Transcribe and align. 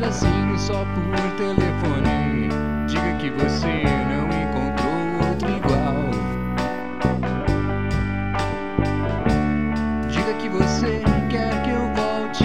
Jairzinho 0.00 0.58
só 0.58 0.84
por 0.94 1.36
telefone. 1.36 2.48
Diga 2.86 3.14
que 3.18 3.30
você 3.30 3.84
não 4.08 4.28
encontrou 4.30 5.28
outro 5.28 5.50
igual. 5.50 6.10
Diga 10.08 10.32
que 10.34 10.48
você 10.48 11.02
quer 11.28 11.62
que 11.62 11.70
eu 11.70 11.92
volte 11.94 12.44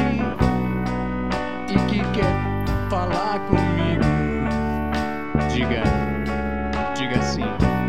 e 1.70 1.76
que 1.88 2.00
quer 2.12 2.90
falar 2.90 3.40
comigo. 3.48 4.04
Diga, 5.50 5.84
diga 6.94 7.22
sim. 7.22 7.85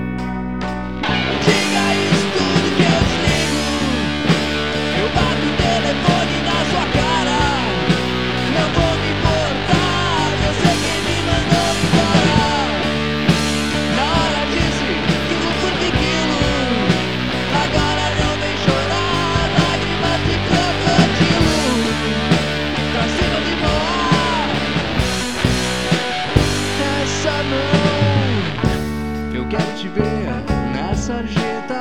te 29.87 30.01
ver 30.01 30.27
na 30.75 30.95
sarjeta 30.95 31.79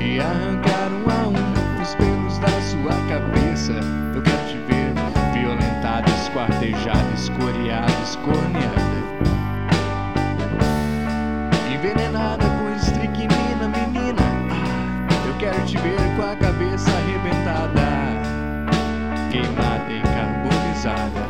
e 0.00 0.18
arrancar 0.18 0.88
um 0.90 1.10
a 1.10 1.28
um 1.28 1.82
os 1.82 1.94
pelos 1.94 2.38
da 2.38 2.48
sua 2.62 2.94
cabeça. 3.08 3.74
Eu 4.14 4.22
quero 4.22 4.48
te 4.48 4.58
ver 4.58 4.94
violentado, 5.34 6.10
esquartejado, 6.22 7.14
escoriado, 7.14 7.92
escorneado. 8.02 8.96
Envenenada 11.74 12.44
com 12.44 12.74
estricnina, 12.74 13.68
menina. 13.68 14.22
Eu 15.26 15.34
quero 15.38 15.62
te 15.66 15.76
ver 15.78 15.98
com 16.16 16.22
a 16.22 16.36
cabeça 16.36 16.90
arrebentada, 16.90 17.82
queimada 19.30 19.92
e 19.92 20.00
carbonizada. 20.00 21.25